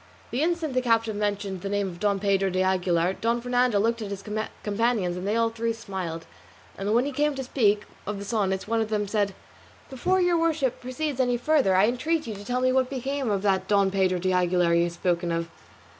[0.31, 4.01] The instant the captive mentioned the name of Don Pedro de Aguilar, Don Fernando looked
[4.01, 4.23] at his
[4.63, 6.25] companions and they all three smiled;
[6.75, 9.35] and when he came to speak of the sonnets one of them said,
[9.91, 13.43] "Before your worship proceeds any further I entreat you to tell me what became of
[13.43, 15.49] that Don Pedro de Aguilar you have spoken of."